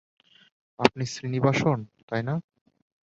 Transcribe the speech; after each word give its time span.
আপনি 0.79 1.03
শ্রীনিবাসন, 1.05 1.79
তাই-না? 2.09 2.33